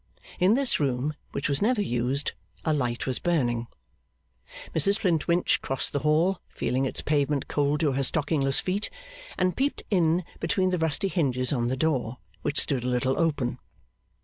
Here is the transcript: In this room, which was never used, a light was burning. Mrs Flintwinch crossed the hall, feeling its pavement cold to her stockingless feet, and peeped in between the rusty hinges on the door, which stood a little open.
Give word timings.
In 0.39 0.55
this 0.55 0.79
room, 0.79 1.13
which 1.31 1.47
was 1.47 1.61
never 1.61 1.79
used, 1.79 2.31
a 2.65 2.73
light 2.73 3.05
was 3.05 3.19
burning. 3.19 3.67
Mrs 4.75 4.97
Flintwinch 4.97 5.61
crossed 5.61 5.93
the 5.93 5.99
hall, 5.99 6.41
feeling 6.49 6.85
its 6.85 7.01
pavement 7.01 7.47
cold 7.47 7.81
to 7.81 7.91
her 7.91 8.01
stockingless 8.01 8.59
feet, 8.59 8.89
and 9.37 9.55
peeped 9.55 9.83
in 9.91 10.23
between 10.39 10.71
the 10.71 10.79
rusty 10.79 11.07
hinges 11.07 11.53
on 11.53 11.67
the 11.67 11.77
door, 11.77 12.17
which 12.41 12.59
stood 12.59 12.83
a 12.83 12.87
little 12.89 13.19
open. 13.19 13.59